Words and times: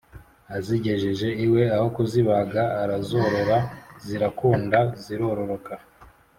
azigejeje 0.55 1.27
iwe 1.45 1.63
aho 1.75 1.87
kuzibaga 1.95 2.63
arazorora; 2.81 3.57
zirakunda 4.05 4.79
zirororoka, 5.03 5.73